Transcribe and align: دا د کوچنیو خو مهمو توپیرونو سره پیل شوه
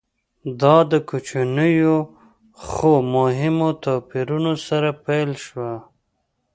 دا 0.61 0.75
د 0.91 0.93
کوچنیو 1.09 1.97
خو 2.65 2.91
مهمو 3.15 3.69
توپیرونو 3.83 4.53
سره 4.67 4.89
پیل 5.05 5.29
شوه 5.45 5.73